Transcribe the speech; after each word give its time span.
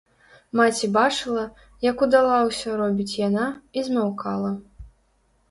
Маці 0.59 0.87
бачыла, 0.95 1.43
як 1.89 1.97
удала 2.07 2.39
ўсё 2.49 2.71
робіць 2.81 3.17
яна, 3.27 3.45
і 3.77 3.87
змаўкала. 3.91 4.51